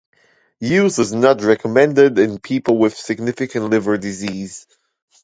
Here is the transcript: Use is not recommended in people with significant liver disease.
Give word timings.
Use 0.63 0.97
is 0.97 1.13
not 1.13 1.43
recommended 1.43 2.17
in 2.17 2.39
people 2.39 2.79
with 2.79 2.97
significant 2.97 3.69
liver 3.69 3.99
disease. 3.99 4.65